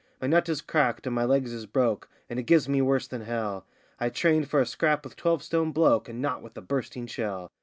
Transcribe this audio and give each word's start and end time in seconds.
My 0.19 0.25
nut 0.27 0.49
is 0.49 0.61
cracked 0.61 1.05
and 1.05 1.13
my 1.15 1.25
legs 1.25 1.53
is 1.53 1.67
broke, 1.67 2.09
and 2.27 2.39
it 2.39 2.47
gives 2.47 2.67
me 2.67 2.81
worse 2.81 3.05
than 3.05 3.21
hell; 3.21 3.67
I 3.99 4.09
trained 4.09 4.49
for 4.49 4.59
a 4.59 4.65
scrap 4.65 5.03
with 5.03 5.13
a 5.13 5.17
twelve 5.17 5.43
stone 5.43 5.71
bloke, 5.73 6.09
and 6.09 6.19
not 6.19 6.41
with 6.41 6.57
a 6.57 6.61
bursting 6.61 7.05
shell. 7.05 7.51